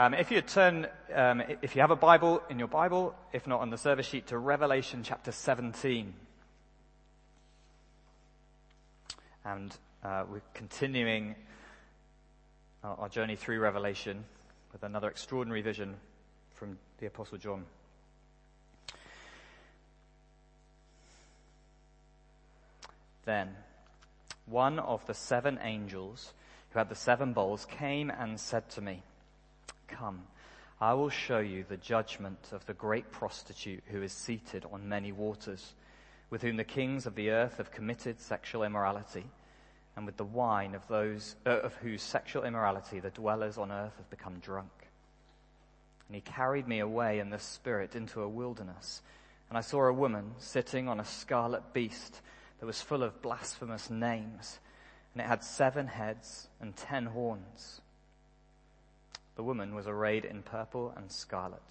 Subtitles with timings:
[0.00, 3.60] Um, if you turn, um, if you have a Bible in your Bible, if not
[3.62, 6.14] on the service sheet, to Revelation chapter 17.
[9.44, 11.34] And uh, we're continuing
[12.84, 14.24] our, our journey through Revelation
[14.72, 15.96] with another extraordinary vision
[16.54, 17.64] from the Apostle John.
[23.24, 23.48] Then,
[24.46, 26.34] one of the seven angels
[26.70, 29.02] who had the seven bowls came and said to me,
[29.88, 30.22] Come,
[30.80, 35.10] I will show you the judgment of the great prostitute who is seated on many
[35.10, 35.74] waters,
[36.30, 39.24] with whom the kings of the earth have committed sexual immorality,
[39.96, 43.96] and with the wine of those uh, of whose sexual immorality the dwellers on earth
[43.96, 44.70] have become drunk.
[46.06, 49.02] And he carried me away in the spirit into a wilderness,
[49.48, 52.20] and I saw a woman sitting on a scarlet beast
[52.60, 54.60] that was full of blasphemous names,
[55.14, 57.80] and it had seven heads and ten horns.
[59.38, 61.62] The woman was arrayed in purple and scarlet,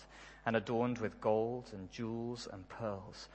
[0.46, 3.28] and adorned with gold and jewels and pearls,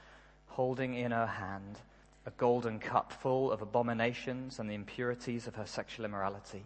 [0.47, 1.77] holding in her hand
[2.25, 6.63] a golden cup full of abominations and the impurities of her sexual immorality.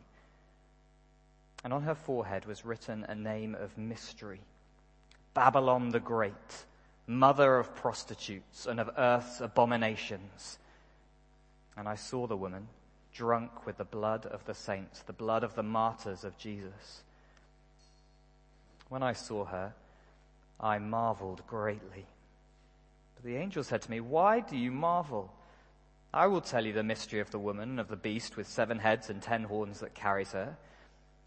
[1.66, 4.40] And on her forehead was written a name of mystery
[5.34, 6.64] Babylon the Great,
[7.06, 10.58] mother of prostitutes and of earth's abominations.
[11.76, 12.70] And I saw the woman
[13.12, 17.04] drunk with the blood of the saints, the blood of the martyrs of Jesus.
[18.90, 19.74] When I saw her,
[20.60, 22.06] I marveled greatly.
[23.16, 25.34] But the angel said to me, Why do you marvel?
[26.14, 28.80] I will tell you the mystery of the woman and of the beast with seven
[28.80, 30.58] heads and ten horns that carries her.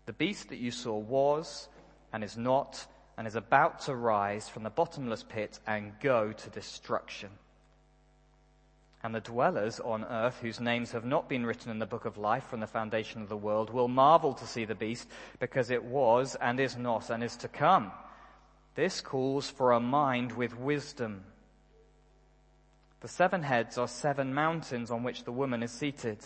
[0.06, 1.68] The beast that you saw was
[2.12, 6.50] and is not and is about to rise from the bottomless pit and go to
[6.50, 7.28] destruction.
[9.02, 12.18] And the dwellers on earth, whose names have not been written in the book of
[12.18, 15.82] life from the foundation of the world, will marvel to see the beast, because it
[15.82, 17.90] was and is not and is to come.
[18.74, 21.24] This calls for a mind with wisdom.
[23.00, 26.18] The seven heads are seven mountains on which the woman is seated.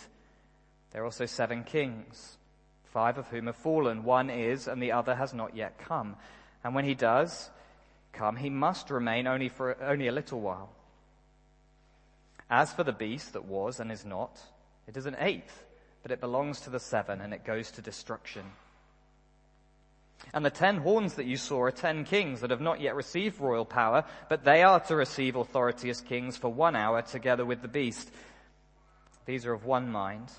[0.91, 2.37] There are also seven kings,
[2.83, 4.03] five of whom have fallen.
[4.03, 6.17] One is, and the other has not yet come.
[6.63, 7.49] And when he does
[8.11, 10.69] come, he must remain only for only a little while.
[12.49, 14.39] As for the beast that was and is not,
[14.87, 15.65] it is an eighth,
[16.03, 18.43] but it belongs to the seven and it goes to destruction.
[20.33, 23.39] And the ten horns that you saw are ten kings that have not yet received
[23.39, 27.61] royal power, but they are to receive authority as kings for one hour together with
[27.61, 28.09] the beast.
[29.25, 30.31] These are of one mind,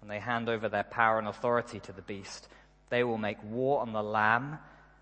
[0.00, 2.48] and they hand over their power and authority to the beast.
[2.90, 4.58] They will make war on the lamb,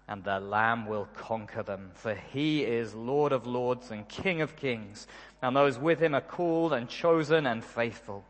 [0.09, 4.57] and the lamb will conquer them, for he is Lord of lords and King of
[4.57, 5.07] kings
[5.43, 8.25] and those with him are called and chosen and faithful.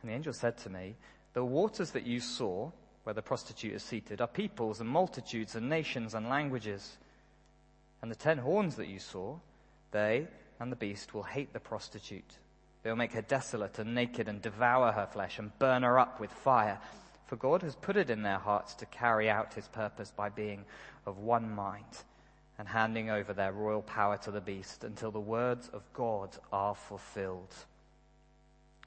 [0.00, 0.96] And the angel said to me,
[1.34, 2.70] The waters that you saw,
[3.04, 6.96] where the prostitute is seated, are peoples and multitudes and nations and languages.
[8.00, 9.36] And the ten horns that you saw,
[9.90, 10.26] they
[10.58, 12.38] and the beast will hate the prostitute.
[12.82, 16.20] They will make her desolate and naked and devour her flesh and burn her up
[16.20, 16.78] with fire.
[17.26, 20.64] For God has put it in their hearts to carry out his purpose by being
[21.06, 21.84] of one mind
[22.58, 26.74] and handing over their royal power to the beast until the words of God are
[26.74, 27.54] fulfilled.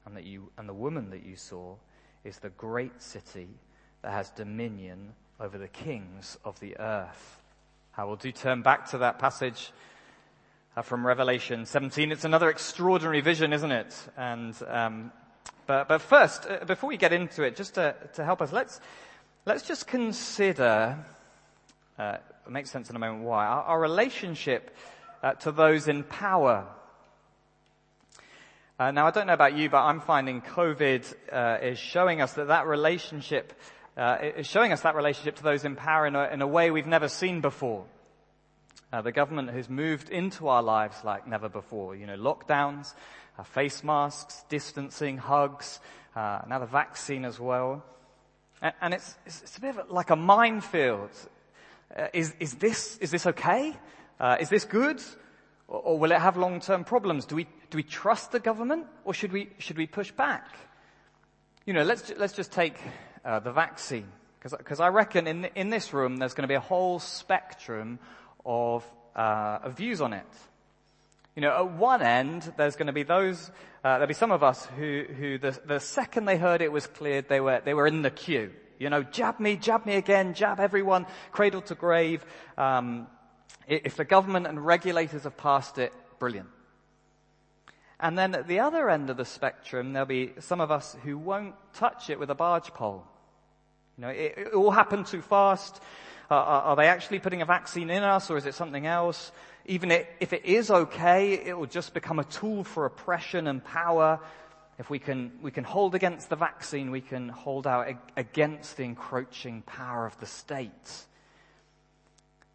[0.06, 1.76] And that you, and the woman that you saw
[2.24, 3.50] is the great city
[4.02, 7.42] that has dominion over the kings of the earth.
[7.96, 9.72] I will do turn back to that passage
[10.78, 12.12] uh, from Revelation 17.
[12.12, 13.94] It's another extraordinary vision, isn't it?
[14.18, 15.12] And, um,
[15.70, 18.82] but, but first, uh, before we get into it, just to, to help us, let's,
[19.46, 20.98] let's just consider,
[22.00, 22.18] uh,
[22.48, 23.46] it makes sense in a moment why.
[23.46, 24.76] Our, our relationship
[25.22, 26.66] uh, to those in power.
[28.80, 32.34] Uh, now, I don't know about you, but I'm finding COVID uh, is showing us
[32.34, 33.54] that that relationship
[33.96, 36.72] uh, is showing us that relationship to those in power in a, in a way
[36.72, 37.86] we've never seen before.
[38.92, 41.96] Uh, the government has moved into our lives like never before.
[41.96, 42.96] You know, lockdowns,
[43.40, 45.80] uh, face masks, distancing, hugs,
[46.16, 47.84] now the vaccine as well.
[48.62, 51.12] And, and it's, it's, it's, a bit of like a minefield.
[51.96, 53.76] Uh, is, is, this, is this okay?
[54.20, 55.02] Uh, is this good?
[55.68, 57.26] Or, or will it have long-term problems?
[57.26, 60.48] Do we, do we trust the government or should we, should we push back?
[61.66, 62.76] You know, let's, let's just take
[63.24, 64.08] uh, the vaccine.
[64.42, 68.00] Because I reckon in, in this room there's going to be a whole spectrum
[68.46, 70.28] of, uh, of views on it.
[71.40, 73.50] You know, at one end, there's going to be those,
[73.82, 76.86] uh, there'll be some of us who, who the, the second they heard it was
[76.86, 78.52] cleared, they were, they were in the queue.
[78.78, 82.26] You know, jab me, jab me again, jab everyone, cradle to grave.
[82.58, 83.08] Um,
[83.70, 86.50] if the government and regulators have passed it, brilliant.
[88.02, 91.18] And then at the other end of the spectrum, there'll be some of us who
[91.18, 93.06] won't touch it with a barge pole.
[93.98, 95.82] You know, it, it all happened too fast.
[96.30, 99.32] Uh, are, are, they actually putting a vaccine in us or is it something else?
[99.70, 104.20] Even if it is okay, it will just become a tool for oppression and power.
[104.80, 107.88] If we can, we can hold against the vaccine, we can hold out
[108.18, 111.06] against the encroaching power of the state.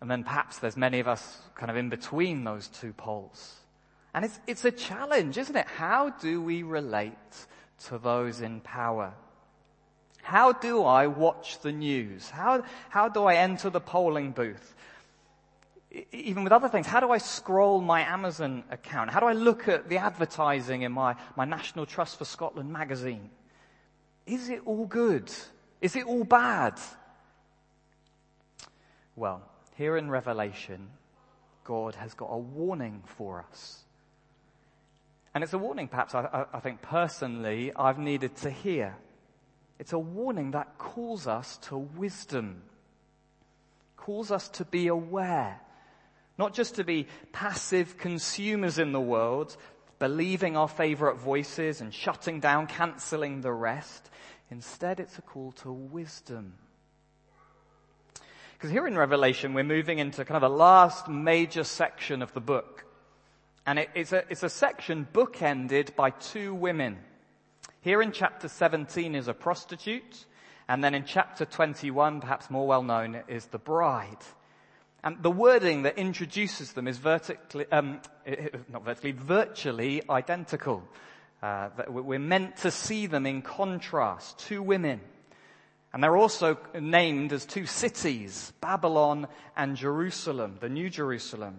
[0.01, 3.55] And then perhaps there's many of us kind of in between those two poles.
[4.13, 5.69] And it's, it's a challenge, isn't it?
[5.69, 7.47] How do we relate
[7.87, 9.15] to those in power?
[10.21, 12.29] How do I watch the news?
[12.29, 14.75] How, how do I enter the polling booth?
[16.13, 19.11] Even with other things, how do I scroll my Amazon account?
[19.11, 23.31] How do I look at the advertising in my, my National Trust for Scotland magazine?
[24.27, 25.31] Is it all good?
[25.81, 26.81] Is it all bad?
[29.17, 29.43] Well,
[29.77, 30.89] here in Revelation,
[31.63, 33.85] God has got a warning for us.
[35.35, 38.97] And it's a warning perhaps I, I, think personally I've needed to hear.
[39.79, 42.63] It's a warning that calls us to wisdom,
[43.97, 45.61] calls us to be aware
[46.39, 49.57] not just to be passive consumers in the world,
[49.99, 54.11] believing our favorite voices and shutting down, canceling the rest.
[54.51, 56.55] Instead, it's a call to wisdom.
[58.53, 62.41] Because here in Revelation, we're moving into kind of the last major section of the
[62.41, 62.85] book.
[63.67, 66.99] And it, it's, a, it's a section bookended by two women.
[67.81, 70.27] Here in chapter 17 is a prostitute,
[70.69, 74.17] and then in chapter 21, perhaps more well known, is the bride.
[75.05, 78.01] And the wording that introduces them is vertically, um,
[78.71, 80.83] not vertically, virtually identical.
[81.43, 85.03] Uh, we're meant to see them in contrast, two women.
[85.93, 91.57] And they're also named as two cities, Babylon and Jerusalem, the New Jerusalem.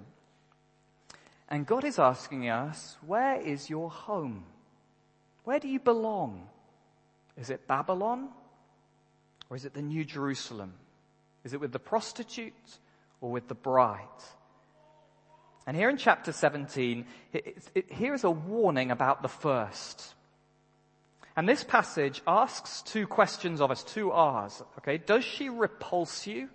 [1.48, 4.44] And God is asking us, where is your home?
[5.44, 6.48] Where do you belong?
[7.38, 8.30] Is it Babylon?
[9.52, 10.74] Or is it the New Jerusalem?
[11.44, 12.54] Is it with the prostitute
[13.26, 14.00] or with the bride.
[15.66, 20.14] And here in chapter 17, it, it, here's a warning about the first.
[21.36, 24.62] And this passage asks two questions of us, two R's.
[24.78, 26.50] Okay, does she repulse you?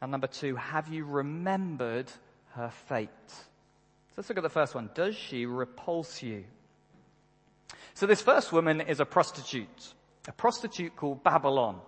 [0.00, 2.06] And number two, have you remembered
[2.50, 3.08] her fate?
[3.26, 4.88] So let's look at the first one.
[4.94, 6.44] Does she repulse you?
[7.94, 9.94] So this first woman is a prostitute,
[10.28, 11.80] a prostitute called Babylon.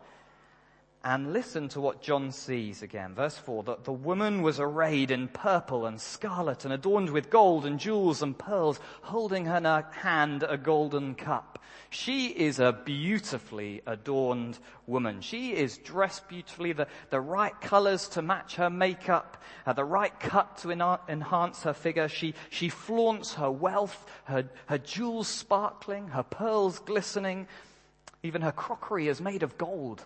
[1.06, 3.14] And listen to what John sees again.
[3.14, 7.66] Verse 4 that the woman was arrayed in purple and scarlet and adorned with gold
[7.66, 11.58] and jewels and pearls, holding in her hand a golden cup.
[11.90, 15.20] She is a beautifully adorned woman.
[15.20, 20.18] She is dressed beautifully, the, the right colors to match her makeup, uh, the right
[20.18, 22.08] cut to enhance her figure.
[22.08, 27.46] She, she flaunts her wealth, her, her jewels sparkling, her pearls glistening.
[28.22, 30.02] Even her crockery is made of gold.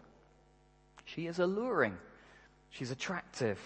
[1.14, 1.96] She is alluring.
[2.70, 3.58] She's attractive.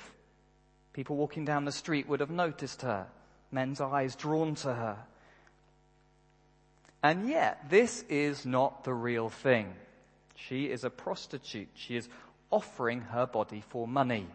[0.92, 3.06] People walking down the street would have noticed her.
[3.50, 4.98] Men's eyes drawn to her.
[7.02, 9.74] And yet, this is not the real thing.
[10.36, 11.68] She is a prostitute.
[11.74, 12.08] She is
[12.50, 14.28] offering her body for money.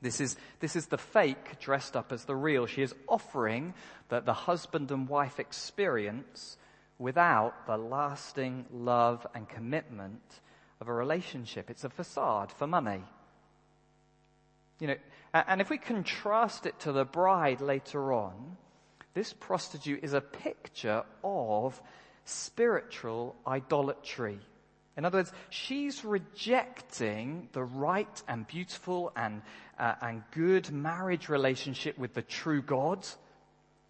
[0.00, 2.66] This is, this is the fake dressed up as the real.
[2.66, 3.74] She is offering
[4.10, 6.56] that the husband and wife experience
[6.98, 10.40] without the lasting love and commitment
[10.80, 11.70] of a relationship.
[11.70, 13.02] It's a facade for money.
[14.78, 14.96] You know,
[15.32, 18.56] and if we contrast it to the bride later on,
[19.14, 21.80] this prostitute is a picture of
[22.24, 24.38] spiritual idolatry.
[24.96, 29.42] In other words, she's rejecting the right and beautiful and,
[29.78, 33.06] uh, and good marriage relationship with the true God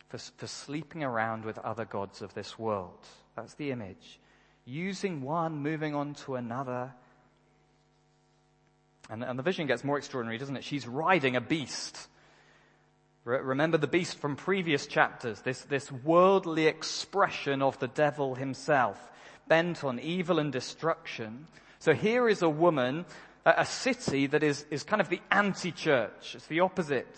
[0.09, 2.99] for, for sleeping around with other gods of this world.
[3.35, 4.21] That's the image
[4.67, 6.93] using one, moving on to another.
[9.09, 10.65] And, and the vision gets more extraordinary, doesn't it?
[10.65, 12.09] She's riding a beast.
[13.25, 18.99] Re- remember the beast from previous chapters, this, this worldly expression of the devil himself,
[19.47, 21.47] bent on evil and destruction.
[21.79, 23.05] So here is a woman,
[23.45, 26.35] a, a city that is, is kind of the anti-church.
[26.35, 27.17] It's the opposite.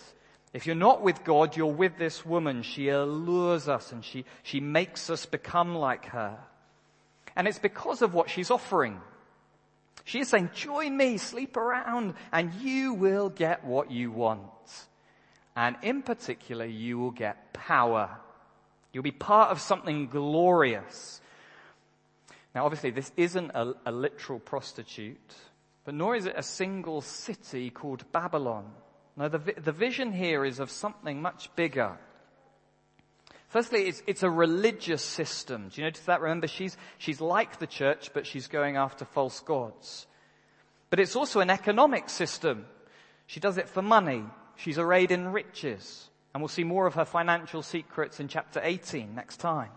[0.53, 2.61] If you're not with God, you're with this woman.
[2.61, 6.37] She allures us and she, she makes us become like her.
[7.39, 8.99] And it's because of what she's offering.
[10.03, 14.41] She is saying, join me, sleep around, and you will get what you want.
[15.55, 18.09] And in particular, you will get power.
[18.91, 21.21] You'll be part of something glorious.
[22.53, 25.33] Now, obviously, this isn't a, a literal prostitute,
[25.85, 28.69] but nor is it a single city called Babylon.
[29.15, 31.99] No, the, the vision here is of something much bigger.
[33.49, 35.69] Firstly, it's, it's, a religious system.
[35.69, 36.21] Do you notice that?
[36.21, 40.05] Remember, she's, she's like the church, but she's going after false gods.
[40.91, 42.67] But it's also an economic system.
[43.25, 44.23] She does it for money.
[44.55, 46.09] She's arrayed in riches.
[46.33, 49.71] And we'll see more of her financial secrets in chapter 18 next time.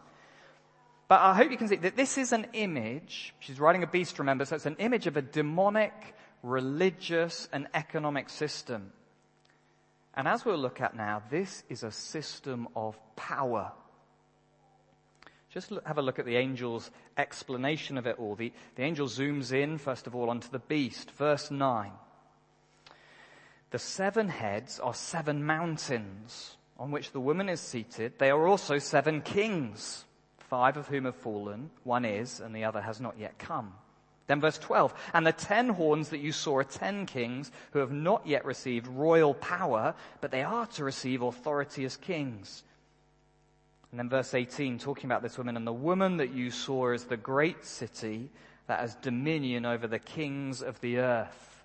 [1.09, 3.35] But I hope you can see that this is an image.
[3.41, 5.93] She's riding a beast, remember, so it's an image of a demonic,
[6.43, 8.93] religious, and economic system.
[10.15, 13.73] And as we'll look at now, this is a system of power.
[15.51, 18.35] Just look, have a look at the angel's explanation of it all.
[18.35, 21.11] The, the angel zooms in, first of all, onto the beast.
[21.13, 21.91] Verse 9.
[23.71, 28.19] The seven heads are seven mountains on which the woman is seated.
[28.19, 30.05] They are also seven kings,
[30.39, 31.71] five of whom have fallen.
[31.85, 33.73] One is, and the other has not yet come.
[34.27, 37.93] Then verse 12, and the ten horns that you saw are ten kings who have
[37.93, 42.63] not yet received royal power, but they are to receive authority as kings.
[43.91, 47.05] And then verse 18, talking about this woman, and the woman that you saw is
[47.05, 48.31] the great city
[48.67, 51.63] that has dominion over the kings of the earth.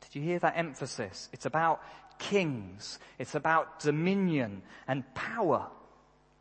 [0.00, 1.28] Did you hear that emphasis?
[1.32, 1.82] It's about
[2.18, 2.98] kings.
[3.18, 5.66] It's about dominion and power.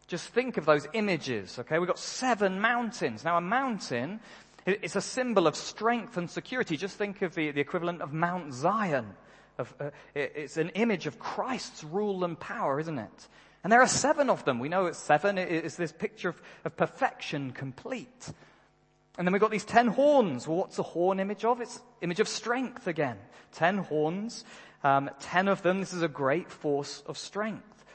[0.08, 1.80] Just think of those images, okay?
[1.80, 3.24] We've got seven mountains.
[3.24, 4.20] Now a mountain
[4.66, 6.78] it's a symbol of strength and security.
[6.78, 9.14] Just think of the, the equivalent of Mount Zion.
[9.58, 13.28] Of, uh, it's an image of Christ's rule and power, isn't it?
[13.64, 14.60] And there are seven of them.
[14.60, 15.38] We know it's seven.
[15.38, 18.32] It's this picture of, of perfection complete.
[19.18, 20.48] And then we've got these ten horns.
[20.48, 21.62] Well, what's a horn image of?
[21.62, 23.18] It's image of strength again.
[23.52, 24.46] Ten horns,
[24.84, 25.80] um, ten of them.
[25.80, 27.86] This is a great force of strength.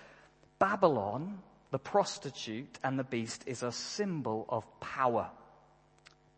[0.58, 1.38] Babylon,
[1.70, 5.30] the prostitute and the beast is a symbol of power.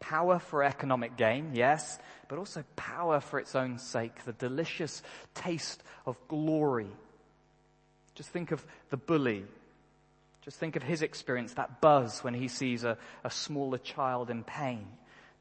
[0.01, 5.03] Power for economic gain, yes, but also power for its own sake, the delicious
[5.35, 6.89] taste of glory.
[8.15, 9.45] Just think of the bully.
[10.43, 14.45] Just think of his experience, that buzz when he sees a, a smaller child in
[14.45, 14.87] pain.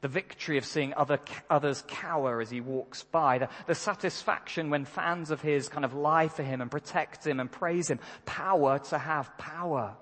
[0.00, 1.18] The victory of seeing other,
[1.50, 3.38] others cower as he walks by.
[3.38, 7.40] The, the satisfaction when fans of his kind of lie for him and protect him
[7.40, 7.98] and praise him.
[8.24, 9.94] Power to have power.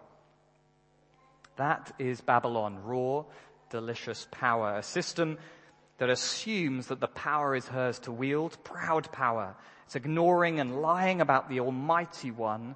[1.56, 3.24] That is Babylon, raw,
[3.70, 5.38] delicious power, a system
[5.98, 9.56] that assumes that the power is hers to wield, proud power.
[9.86, 12.74] It's ignoring and lying about the Almighty One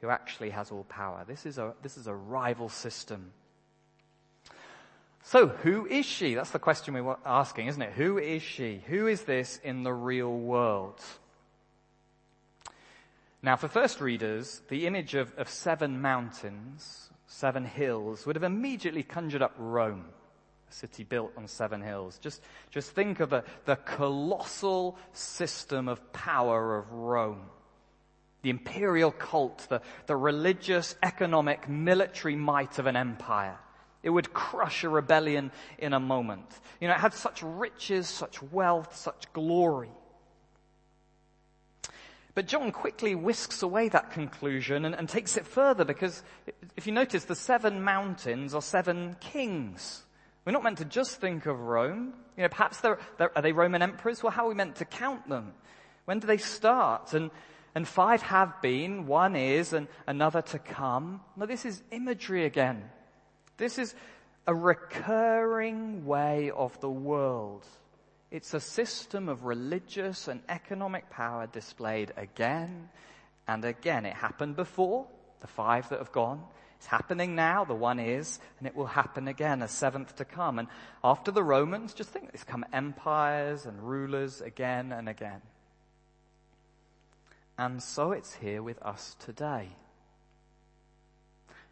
[0.00, 1.24] who actually has all power.
[1.26, 3.32] This is a, this is a rival system.
[5.22, 6.34] So, who is she?
[6.34, 7.92] That's the question we were asking, isn't it?
[7.94, 8.82] Who is she?
[8.88, 11.00] Who is this in the real world?
[13.42, 19.02] Now, for first readers, the image of, of seven mountains, seven hills, would have immediately
[19.02, 20.04] conjured up Rome
[20.74, 22.18] city built on seven hills.
[22.20, 27.46] Just, just think of the, the colossal system of power of Rome.
[28.42, 33.58] The imperial cult, the, the religious, economic, military might of an empire.
[34.02, 36.46] It would crush a rebellion in a moment.
[36.80, 39.88] You know, it had such riches, such wealth, such glory.
[42.34, 46.22] But John quickly whisks away that conclusion and, and, takes it further because
[46.76, 50.02] if you notice, the seven mountains are seven kings.
[50.44, 52.12] We're not meant to just think of Rome.
[52.36, 54.22] You know, perhaps they're, they're, are they Roman emperors?
[54.22, 55.52] Well, how are we meant to count them?
[56.04, 57.14] When do they start?
[57.14, 57.30] And,
[57.74, 61.22] and five have been, one is, and another to come.
[61.36, 62.84] No, this is imagery again.
[63.56, 63.94] This is
[64.46, 67.64] a recurring way of the world.
[68.30, 72.90] It's a system of religious and economic power displayed again
[73.46, 74.04] and again.
[74.04, 75.06] It happened before,
[75.40, 76.42] the five that have gone.
[76.84, 80.58] It's happening now, the one is, and it will happen again, a seventh to come.
[80.58, 80.68] And
[81.02, 85.40] after the Romans, just think, there's come empires and rulers again and again.
[87.56, 89.70] And so it's here with us today.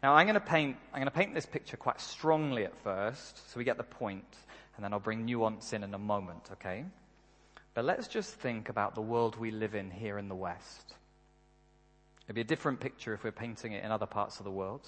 [0.01, 3.51] Now I'm going to paint, I'm going to paint this picture quite strongly at first,
[3.51, 4.35] so we get the point,
[4.75, 6.85] and then I'll bring nuance in in a moment, okay?
[7.75, 10.95] But let's just think about the world we live in here in the West.
[12.25, 14.87] It'd be a different picture if we're painting it in other parts of the world.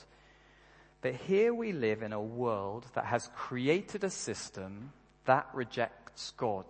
[1.01, 4.91] But here we live in a world that has created a system
[5.25, 6.65] that rejects God.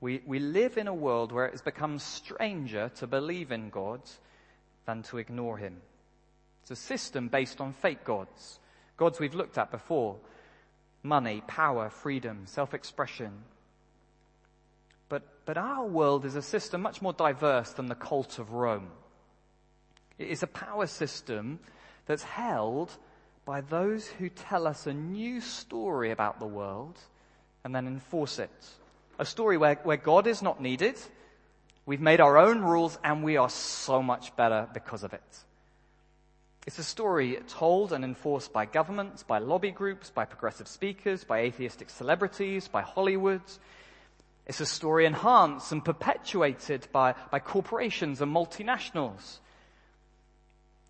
[0.00, 4.00] We, we live in a world where it has become stranger to believe in God
[4.84, 5.78] than to ignore Him.
[6.62, 8.60] It's a system based on fake gods.
[8.96, 10.16] Gods we've looked at before.
[11.02, 13.32] money, power, freedom, self-expression.
[15.08, 18.88] But, but our world is a system much more diverse than the cult of Rome.
[20.18, 21.58] It is a power system
[22.06, 22.90] that's held
[23.44, 26.98] by those who tell us a new story about the world
[27.64, 28.66] and then enforce it.
[29.18, 30.98] A story where, where God is not needed.
[31.84, 35.44] We've made our own rules and we are so much better because of it.
[36.66, 41.40] It's a story told and enforced by governments, by lobby groups, by progressive speakers, by
[41.40, 43.42] atheistic celebrities, by Hollywood.
[44.46, 49.38] It's a story enhanced and perpetuated by, by corporations and multinationals.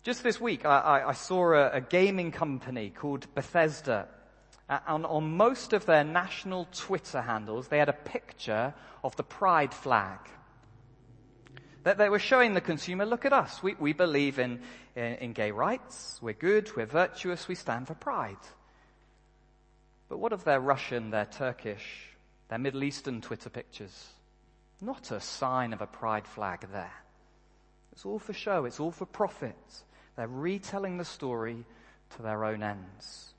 [0.07, 4.07] Just this week, I, I, I saw a, a, gaming company called Bethesda.
[4.69, 8.73] On, on most of their national Twitter handles, they had a picture
[9.03, 10.19] of the pride flag.
[11.83, 13.61] That they were showing the consumer, look at us.
[13.61, 14.61] We, we believe in,
[14.95, 16.19] in, in gay rights.
[16.21, 16.73] We're good.
[16.77, 17.49] We're virtuous.
[17.49, 18.37] We stand for pride.
[20.07, 22.15] But what of their Russian, their Turkish,
[22.47, 24.07] their Middle Eastern Twitter pictures?
[24.79, 26.95] Not a sign of a pride flag there.
[27.91, 28.63] It's all for show.
[28.63, 29.83] It's all for profit.
[30.17, 31.63] They're retelling the story
[32.15, 33.33] to their own ends.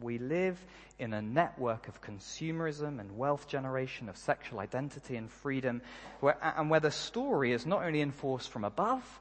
[0.00, 0.62] We live
[0.98, 5.80] in a network of consumerism and wealth generation, of sexual identity and freedom,
[6.20, 9.20] where, and where the story is not only enforced from above,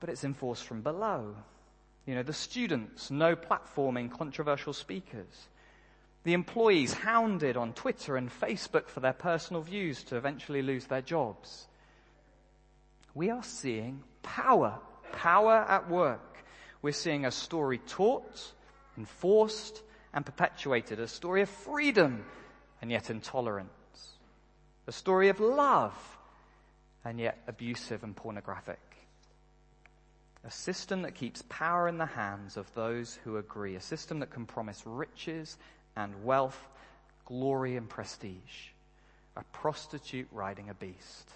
[0.00, 1.36] but it's enforced from below.
[2.06, 5.48] You know, the students, no platforming controversial speakers.
[6.24, 11.02] The employees hounded on Twitter and Facebook for their personal views to eventually lose their
[11.02, 11.66] jobs.
[13.14, 14.78] We are seeing power,
[15.12, 16.33] power at work.
[16.84, 18.52] We're seeing a story taught,
[18.98, 19.80] enforced,
[20.12, 22.26] and perpetuated, a story of freedom
[22.82, 23.70] and yet intolerance,
[24.86, 25.96] a story of love
[27.02, 28.82] and yet abusive and pornographic.
[30.44, 33.76] A system that keeps power in the hands of those who agree.
[33.76, 35.56] A system that can promise riches
[35.96, 36.68] and wealth,
[37.24, 38.72] glory and prestige.
[39.38, 41.30] A prostitute riding a beast.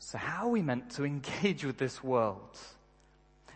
[0.00, 2.58] So how are we meant to engage with this world?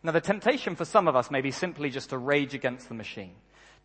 [0.03, 2.95] Now the temptation for some of us may be simply just to rage against the
[2.95, 3.35] machine.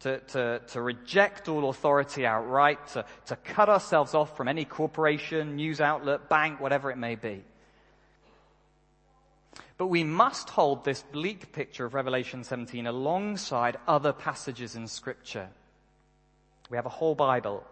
[0.02, 5.56] To, to, to reject all authority outright, to, to cut ourselves off from any corporation,
[5.56, 7.44] news outlet, bank, whatever it may be.
[9.78, 15.50] But we must hold this bleak picture of Revelation 17 alongside other passages in scripture.
[16.70, 17.64] We have a whole Bible.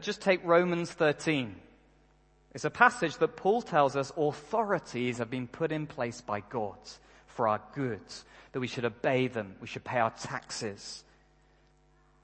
[0.00, 1.54] Just take Romans 13.
[2.54, 6.76] It's a passage that Paul tells us authorities have been put in place by God
[7.38, 8.00] for our good,
[8.50, 11.04] that we should obey them, we should pay our taxes.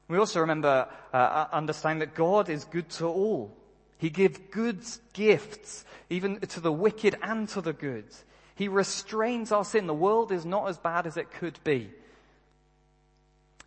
[0.09, 3.57] We also remember, uh, uh, understand that God is good to all.
[3.97, 8.07] He gives good gifts, even to the wicked and to the good.
[8.57, 9.87] He restrains our sin.
[9.87, 11.91] The world is not as bad as it could be.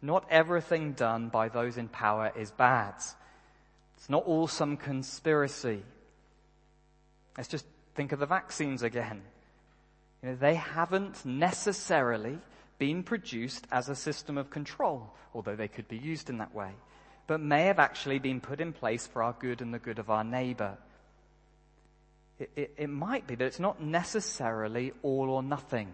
[0.01, 2.95] Not everything done by those in power is bad.
[3.95, 5.81] It's not all some conspiracy.
[7.37, 9.21] Let's just think of the vaccines again.
[10.21, 12.39] You know, they haven't necessarily
[12.79, 16.71] been produced as a system of control, although they could be used in that way,
[17.27, 20.09] but may have actually been put in place for our good and the good of
[20.09, 20.77] our neighbor.
[22.39, 25.91] It, it, it might be that it's not necessarily all or nothing.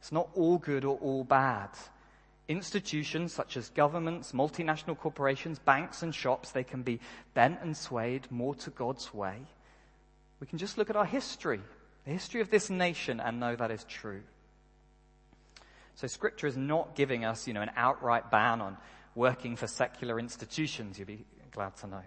[0.00, 1.70] It's not all good or all bad.
[2.48, 7.00] Institutions such as governments, multinational corporations, banks and shops, they can be
[7.34, 9.36] bent and swayed more to God's way.
[10.40, 11.60] We can just look at our history
[12.06, 14.22] the history of this nation and know that is true.
[15.96, 18.76] So scripture is not giving us, you know, an outright ban on
[19.14, 22.02] working for secular institutions, you'll be glad to know.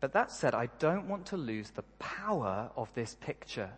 [0.00, 3.70] But that said, I don't want to lose the power of this picture.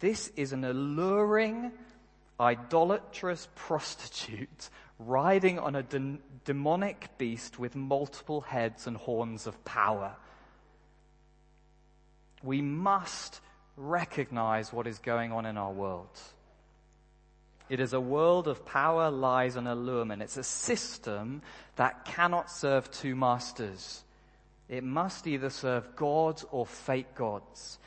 [0.00, 1.72] This is an alluring,
[2.38, 10.16] idolatrous prostitute riding on a de- demonic beast with multiple heads and horns of power
[12.42, 13.40] we must
[13.76, 16.18] recognize what is going on in our world.
[17.68, 20.22] It is a world of power, lies, and allurement.
[20.22, 21.42] It's a system
[21.76, 24.02] that cannot serve two masters.
[24.68, 27.78] It must either serve God or fake gods.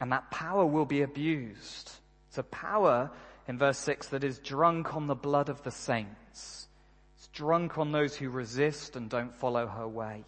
[0.00, 1.90] And that power will be abused.
[2.28, 3.10] It's a power,
[3.48, 6.68] in verse 6, that is drunk on the blood of the saints.
[7.16, 10.24] It's drunk on those who resist and don't follow her way.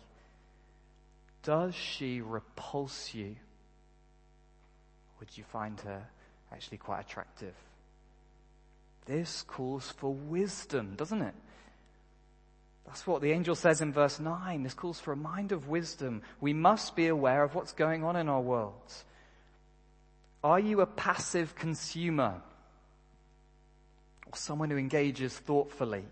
[1.43, 3.37] Does she repulse you?
[5.21, 6.03] Would you find her
[6.53, 7.55] actually quite attractive?
[9.07, 11.35] This calls for wisdom, doesn't it?
[12.87, 14.63] That's what the angel says in verse 9.
[14.63, 16.23] This calls for a mind of wisdom.
[16.41, 18.93] We must be aware of what's going on in our world.
[20.43, 22.43] Are you a passive consumer?
[24.31, 26.05] or someone who engages thoughtfully?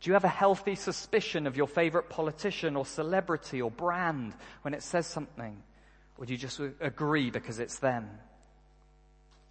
[0.00, 4.72] Do you have a healthy suspicion of your favorite politician or celebrity or brand when
[4.72, 5.62] it says something?
[6.16, 8.08] Or do you just agree because it's them?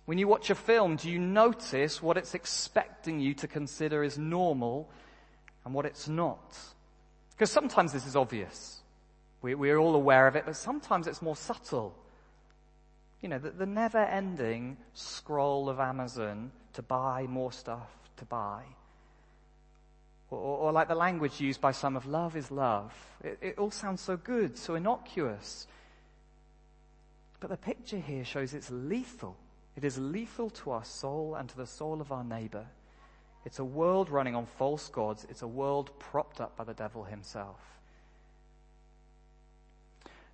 [0.06, 4.18] When you watch a film, do you notice what it's expecting you to consider as
[4.18, 4.90] normal
[5.66, 6.58] and what it's not?
[7.32, 8.82] Because sometimes this is obvious.
[9.44, 11.96] We, we're all aware of it, but sometimes it's more subtle.
[13.22, 18.64] You know, the, the never ending scroll of Amazon to buy more stuff to buy.
[20.32, 22.94] Or, or, like the language used by some of love is love.
[23.24, 25.66] It, it all sounds so good, so innocuous.
[27.40, 29.36] But the picture here shows it's lethal.
[29.76, 32.66] It is lethal to our soul and to the soul of our neighbor.
[33.46, 35.26] It's a world running on false gods.
[35.30, 37.60] It's a world propped up by the devil himself.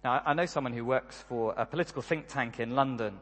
[0.04, 3.18] Now, I know someone who works for a political think tank in London.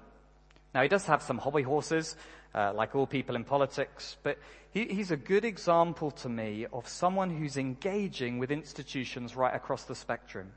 [0.73, 2.15] Now, he does have some hobby horses,
[2.55, 4.37] uh, like all people in politics, but
[4.71, 9.83] he, he's a good example to me of someone who's engaging with institutions right across
[9.83, 10.51] the spectrum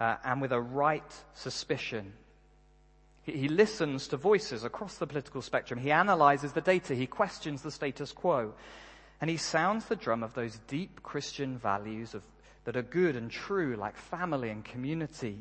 [0.00, 2.12] uh, and with a right suspicion.
[3.22, 5.78] He, he listens to voices across the political spectrum.
[5.78, 6.94] He analyzes the data.
[6.94, 8.54] He questions the status quo.
[9.20, 12.22] And he sounds the drum of those deep Christian values of,
[12.64, 15.38] that are good and true, like family and community,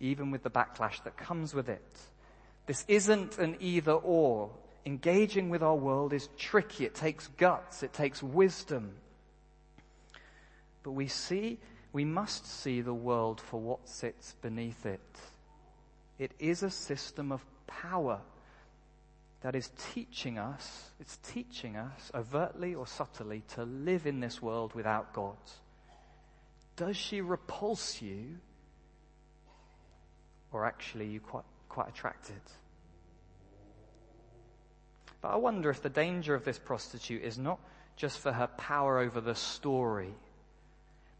[0.00, 2.00] even with the backlash that comes with it.
[2.70, 4.48] This isn't an either or.
[4.86, 6.84] Engaging with our world is tricky.
[6.84, 7.82] It takes guts.
[7.82, 8.92] It takes wisdom.
[10.84, 11.58] But we see,
[11.92, 15.00] we must see the world for what sits beneath it.
[16.20, 18.20] It is a system of power
[19.40, 24.74] that is teaching us, it's teaching us, overtly or subtly, to live in this world
[24.76, 25.38] without God.
[26.76, 28.38] Does she repulse you?
[30.52, 32.40] Or actually you quite, quite attracted?
[35.20, 37.58] But I wonder if the danger of this prostitute is not
[37.96, 40.14] just for her power over the story,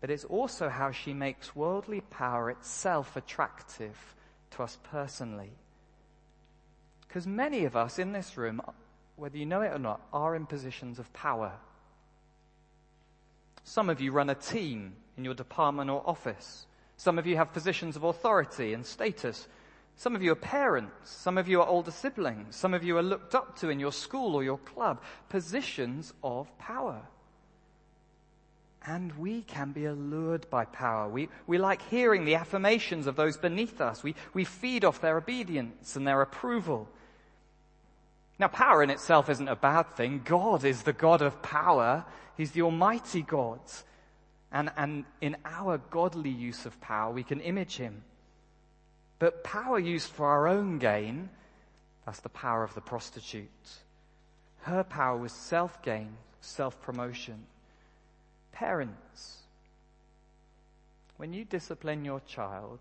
[0.00, 4.14] but it's also how she makes worldly power itself attractive
[4.52, 5.50] to us personally.
[7.06, 8.62] Because many of us in this room,
[9.16, 11.52] whether you know it or not, are in positions of power.
[13.64, 16.66] Some of you run a team in your department or office.
[16.96, 19.46] Some of you have positions of authority and status.
[20.00, 21.10] Some of you are parents.
[21.10, 22.56] Some of you are older siblings.
[22.56, 25.02] Some of you are looked up to in your school or your club.
[25.28, 27.02] Positions of power.
[28.86, 31.06] And we can be allured by power.
[31.06, 34.02] We, we like hearing the affirmations of those beneath us.
[34.02, 36.88] We, we feed off their obedience and their approval.
[38.38, 40.22] Now, power in itself isn't a bad thing.
[40.24, 42.06] God is the God of power.
[42.38, 43.60] He's the Almighty God.
[44.50, 48.02] And, and in our godly use of power, we can image Him.
[49.20, 51.28] But power used for our own gain,
[52.06, 53.48] that's the power of the prostitute.
[54.62, 57.44] Her power was self gain, self promotion.
[58.50, 59.42] Parents,
[61.18, 62.80] when you discipline your child,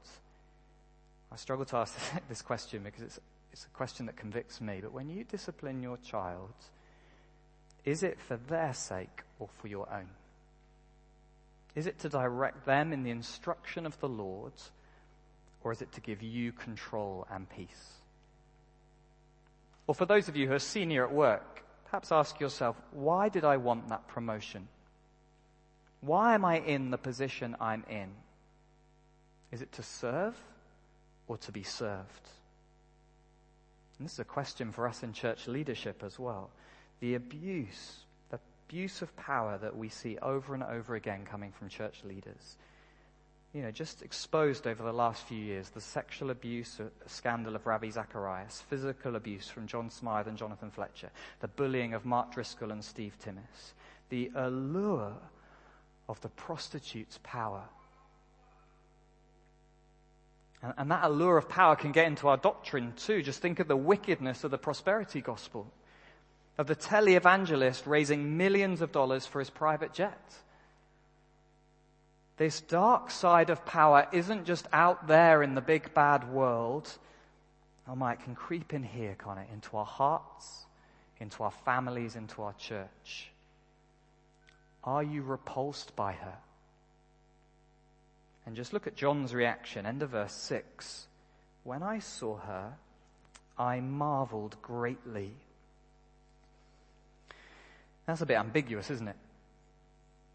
[1.32, 1.96] I struggle to ask
[2.30, 3.20] this question because it's,
[3.52, 6.54] it's a question that convicts me, but when you discipline your child,
[7.84, 10.08] is it for their sake or for your own?
[11.76, 14.54] Is it to direct them in the instruction of the Lord
[15.64, 18.00] or is it to give you control and peace?
[19.88, 23.44] Or for those of you who are senior at work, perhaps ask yourself, why did
[23.44, 24.68] I want that promotion?
[26.02, 28.10] Why am I in the position I'm in?
[29.52, 30.36] Is it to serve
[31.28, 32.30] or to be served?
[33.98, 36.52] And this is a question for us in church leadership as well.
[37.02, 37.98] The abuse,
[38.30, 42.58] the abuse of power that we see over and over again coming from church leaders
[43.54, 47.66] you know, just exposed over the last few years the sexual abuse uh, scandal of
[47.66, 51.10] Ravi Zacharias, physical abuse from John Smyth and Jonathan Fletcher,
[51.40, 53.74] the bullying of Mark Driscoll and Steve Timmis,
[54.10, 55.14] the allure
[56.08, 57.64] of the prostitute's power.
[60.62, 63.24] And, and that allure of power can get into our doctrine too.
[63.24, 65.72] Just think of the wickedness of the prosperity gospel,
[66.60, 70.22] of the televangelist raising millions of dollars for his private jet
[72.40, 76.90] this dark side of power isn't just out there in the big bad world.
[77.86, 79.48] Oh my, it can creep in here, can't it?
[79.54, 80.66] Into our hearts,
[81.20, 83.30] into our families, into our church.
[84.86, 86.38] Are you repulsed by her?
[88.46, 91.08] And just look at John's reaction, end of verse 6.
[91.66, 92.74] When I saw her,
[93.58, 95.34] I marveled greatly.
[98.06, 99.18] That's a bit ambiguous, isn't it?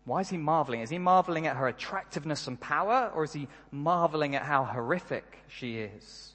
[0.05, 0.81] Why is he marveling?
[0.81, 5.39] Is he marveling at her attractiveness and power, or is he marveling at how horrific
[5.49, 6.35] she is?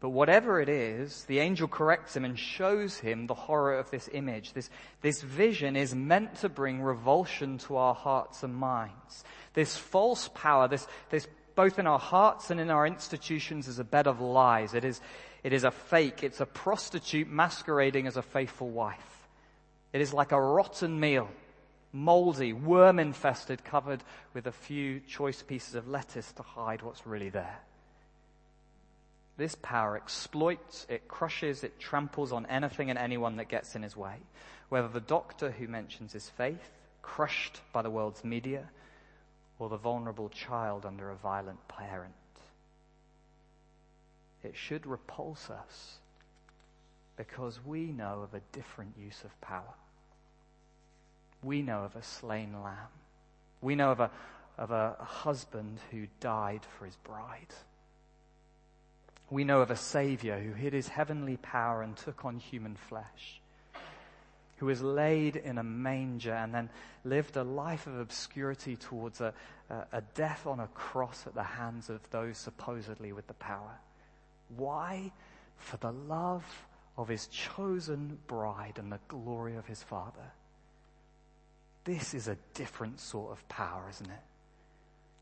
[0.00, 4.08] But whatever it is, the angel corrects him and shows him the horror of this
[4.12, 4.52] image.
[4.52, 4.70] This,
[5.02, 9.24] this vision is meant to bring revulsion to our hearts and minds.
[9.54, 13.84] This false power, this, this both in our hearts and in our institutions is a
[13.84, 14.74] bed of lies.
[14.74, 15.00] It is,
[15.42, 16.22] it is a fake.
[16.22, 19.28] It's a prostitute masquerading as a faithful wife.
[19.92, 21.28] It is like a rotten meal,
[21.92, 24.02] moldy, worm infested, covered
[24.34, 27.60] with a few choice pieces of lettuce to hide what's really there.
[29.36, 33.96] This power exploits, it crushes, it tramples on anything and anyone that gets in his
[33.96, 34.16] way.
[34.68, 36.72] Whether the doctor who mentions his faith,
[37.02, 38.68] crushed by the world's media,
[39.58, 42.14] or the vulnerable child under a violent parent.
[44.42, 45.98] It should repulse us
[47.16, 49.74] because we know of a different use of power.
[51.42, 52.88] We know of a slain lamb.
[53.60, 54.10] We know of a,
[54.56, 57.54] of a husband who died for his bride.
[59.30, 63.40] We know of a Savior who hid his heavenly power and took on human flesh,
[64.56, 66.70] who was laid in a manger and then
[67.04, 69.34] lived a life of obscurity towards a,
[69.68, 73.78] a, a death on a cross at the hands of those supposedly with the power.
[74.56, 75.12] Why?
[75.58, 80.32] For the love of his chosen bride and the glory of his Father.
[81.88, 84.20] This is a different sort of power, isn't it?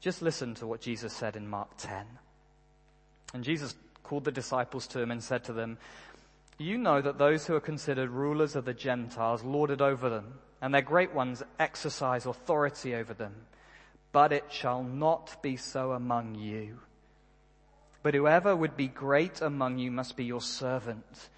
[0.01, 2.05] Just listen to what Jesus said in Mark 10.
[3.35, 5.79] And Jesus called the disciples to him and said to them,
[6.59, 10.41] You know that those who are considered rulers of the Gentiles lord it over them,
[10.61, 13.35] and their great ones exercise authority over them.
[14.11, 16.81] But it shall not be so among you.
[18.03, 21.29] But whoever would be great among you must be your servant,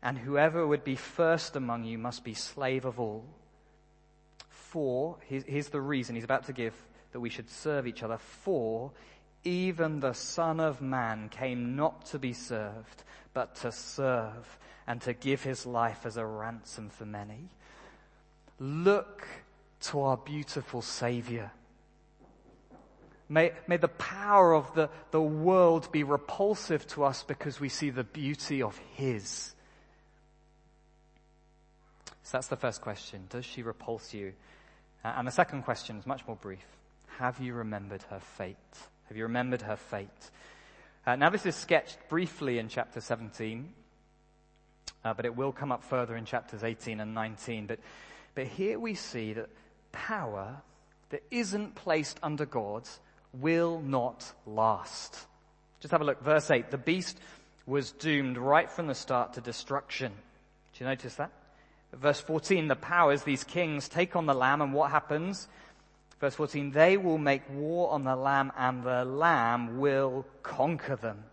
[0.00, 3.24] and whoever would be first among you must be slave of all.
[4.70, 6.74] For, here's the reason he's about to give
[7.12, 8.18] that we should serve each other.
[8.18, 8.90] For
[9.44, 15.12] even the Son of Man came not to be served, but to serve and to
[15.12, 17.48] give his life as a ransom for many.
[18.58, 19.26] Look
[19.82, 21.52] to our beautiful Savior.
[23.28, 27.90] May, may the power of the, the world be repulsive to us because we see
[27.90, 29.52] the beauty of His.
[32.22, 33.26] So that's the first question.
[33.28, 34.32] Does she repulse you?
[35.06, 36.66] Uh, and the second question is much more brief.
[37.18, 38.56] Have you remembered her fate?
[39.06, 40.08] Have you remembered her fate?
[41.06, 43.68] Uh, now, this is sketched briefly in chapter 17,
[45.04, 47.68] uh, but it will come up further in chapters 18 and 19.
[47.68, 47.78] But,
[48.34, 49.48] but here we see that
[49.92, 50.56] power
[51.10, 52.82] that isn't placed under God
[53.32, 55.16] will not last.
[55.78, 56.20] Just have a look.
[56.24, 56.72] Verse 8.
[56.72, 57.16] The beast
[57.64, 60.10] was doomed right from the start to destruction.
[60.72, 61.30] Do you notice that?
[62.00, 62.68] Verse 14.
[62.68, 65.48] The powers, these kings, take on the lamb, and what happens?
[66.20, 71.24] Verse 14, they will make war on the Lamb and the Lamb will conquer them.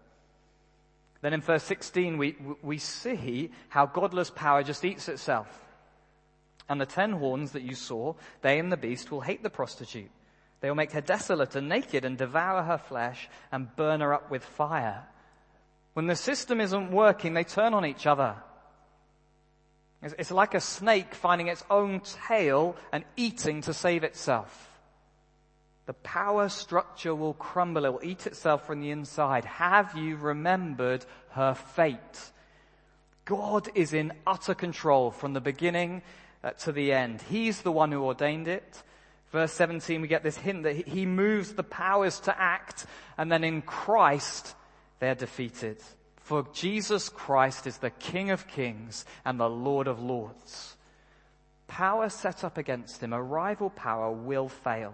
[1.21, 5.47] Then in verse 16, we, we see how godless power just eats itself.
[6.67, 10.11] And the ten horns that you saw, they and the beast will hate the prostitute.
[10.59, 14.29] They will make her desolate and naked and devour her flesh and burn her up
[14.29, 15.05] with fire.
[15.93, 18.35] When the system isn't working, they turn on each other.
[20.03, 24.69] It's, it's like a snake finding its own tail and eating to save itself.
[25.85, 27.85] The power structure will crumble.
[27.85, 29.45] It will eat itself from the inside.
[29.45, 32.31] Have you remembered her fate?
[33.25, 36.01] God is in utter control from the beginning
[36.43, 37.21] uh, to the end.
[37.21, 38.83] He's the one who ordained it.
[39.31, 42.85] Verse 17, we get this hint that he moves the powers to act,
[43.17, 44.53] and then in Christ,
[44.99, 45.77] they're defeated.
[46.23, 50.77] For Jesus Christ is the King of kings and the Lord of lords.
[51.67, 54.93] Power set up against him, a rival power, will fail.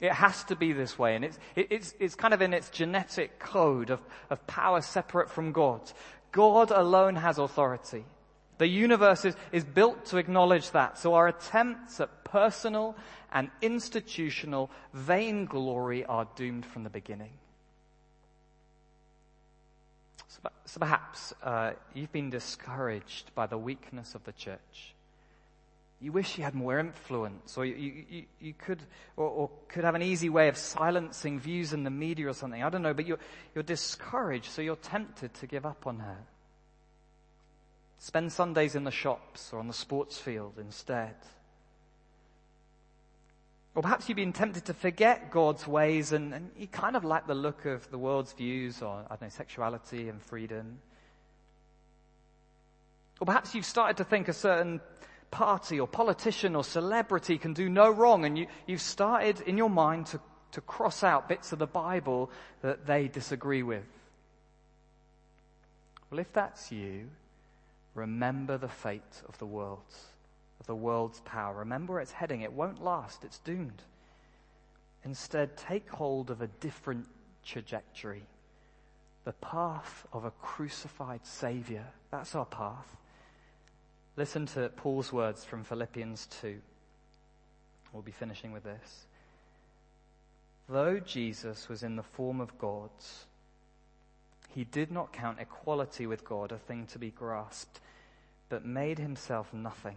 [0.00, 1.16] It has to be this way.
[1.16, 5.50] And it's, it's, it's kind of in its genetic code of, of power separate from
[5.50, 5.80] God.
[6.30, 8.04] God alone has authority.
[8.58, 10.98] The universe is, is built to acknowledge that.
[10.98, 12.96] So our attempts at personal
[13.32, 17.32] and institutional vainglory are doomed from the beginning.
[20.66, 24.94] So, perhaps uh, you've been discouraged by the weakness of the church.
[26.00, 28.82] You wish you had more influence, or you, you, you could,
[29.16, 32.62] or, or, could have an easy way of silencing views in the media or something.
[32.62, 33.20] I don't know, but you're,
[33.54, 36.18] you're discouraged, so you're tempted to give up on her.
[37.98, 41.14] Spend Sundays in the shops or on the sports field instead.
[43.74, 47.26] Or perhaps you've been tempted to forget God's ways and, and you kind of like
[47.26, 50.78] the look of the world's views on, I don't know, sexuality and freedom.
[53.20, 54.80] Or perhaps you've started to think a certain
[55.32, 59.70] party or politician or celebrity can do no wrong and you, you've started in your
[59.70, 60.20] mind to,
[60.52, 62.30] to cross out bits of the Bible
[62.62, 63.82] that they disagree with.
[66.10, 67.08] Well, if that's you,
[67.96, 69.82] remember the fate of the world,
[70.64, 71.58] of the world's power.
[71.58, 72.40] Remember it's heading.
[72.40, 73.22] It won't last.
[73.22, 73.82] It's doomed.
[75.04, 77.06] Instead, take hold of a different
[77.44, 78.22] trajectory.
[79.24, 81.84] The path of a crucified Savior.
[82.10, 82.96] That's our path.
[84.16, 86.56] Listen to Paul's words from Philippians 2.
[87.92, 89.06] We'll be finishing with this.
[90.68, 92.90] Though Jesus was in the form of God,
[94.54, 97.80] he did not count equality with God a thing to be grasped,
[98.48, 99.96] but made himself nothing,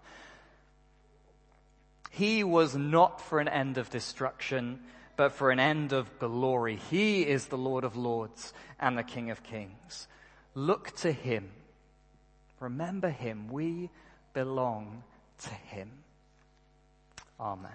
[2.11, 4.81] He was not for an end of destruction,
[5.15, 6.75] but for an end of glory.
[6.89, 10.07] He is the Lord of lords and the King of kings.
[10.53, 11.49] Look to him.
[12.59, 13.47] Remember him.
[13.49, 13.89] We
[14.33, 15.03] belong
[15.39, 15.89] to him.
[17.39, 17.71] Amen.